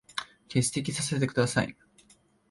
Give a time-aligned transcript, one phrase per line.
[0.49, 1.77] 欠席させて下さい。